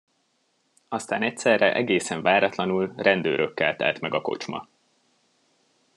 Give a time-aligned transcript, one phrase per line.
[0.89, 4.67] Aztán egyszerre egészen váratlanul rendőrökkel telt meg a kocsma.